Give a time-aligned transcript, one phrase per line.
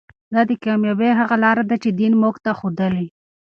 [0.33, 3.07] دا د کامیابۍ هغه لاره ده چې دین موږ ته ښودلې.